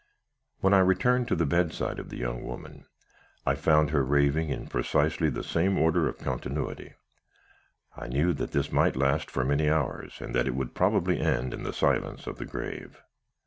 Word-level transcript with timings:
"When 0.61 0.73
I 0.73 0.79
returned 0.79 1.27
to 1.27 1.35
the 1.35 1.45
bedside 1.45 1.99
of 1.99 2.09
the 2.09 2.17
young 2.17 2.43
woman, 2.43 2.87
I 3.45 3.53
found 3.53 3.91
her 3.91 4.03
raving 4.03 4.49
in 4.49 4.65
precisely 4.65 5.29
the 5.29 5.43
same 5.43 5.77
order 5.77 6.09
of 6.09 6.17
continuity. 6.17 6.95
I 7.95 8.07
knew 8.07 8.33
that 8.33 8.49
this 8.51 8.71
might 8.71 8.95
last 8.95 9.29
for 9.29 9.45
many 9.45 9.69
hours, 9.69 10.19
and 10.19 10.33
that 10.33 10.47
it 10.47 10.55
would 10.55 10.73
probably 10.73 11.19
end 11.19 11.53
in 11.53 11.61
the 11.61 11.71
silence 11.71 12.25
of 12.25 12.39
the 12.39 12.45
grave. 12.47 12.99